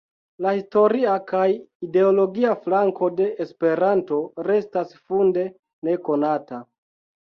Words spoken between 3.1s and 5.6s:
de Esperanto restas funde